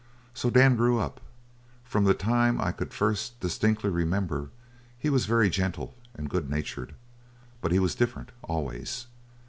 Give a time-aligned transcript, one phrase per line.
[0.33, 1.21] "So Dan grew up.
[1.83, 4.49] From the time I could first distinctly remember,
[4.97, 6.95] he was very gentle and good natured,
[7.61, 9.05] but he was different, always.